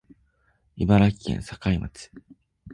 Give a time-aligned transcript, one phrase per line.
[0.77, 2.09] 茨城県境町